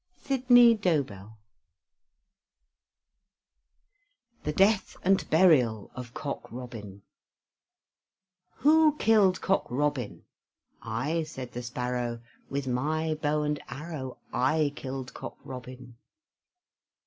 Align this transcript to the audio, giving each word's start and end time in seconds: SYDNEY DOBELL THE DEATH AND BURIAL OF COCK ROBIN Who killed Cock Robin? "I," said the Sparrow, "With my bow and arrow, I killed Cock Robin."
SYDNEY 0.17 0.77
DOBELL 0.77 1.37
THE 4.45 4.51
DEATH 4.51 4.97
AND 5.03 5.29
BURIAL 5.29 5.91
OF 5.93 6.15
COCK 6.15 6.51
ROBIN 6.51 7.03
Who 8.55 8.97
killed 8.97 9.41
Cock 9.41 9.67
Robin? 9.69 10.23
"I," 10.81 11.21
said 11.21 11.51
the 11.51 11.61
Sparrow, 11.61 12.19
"With 12.49 12.65
my 12.65 13.13
bow 13.13 13.43
and 13.43 13.61
arrow, 13.69 14.17
I 14.33 14.73
killed 14.75 15.13
Cock 15.13 15.37
Robin." 15.43 15.95